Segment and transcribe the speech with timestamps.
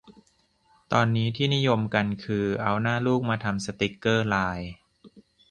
[0.91, 4.71] ตอนนี้ที่นิยมกันคือเอาหน้าลูกมาทำสติกเกอร์ไลน์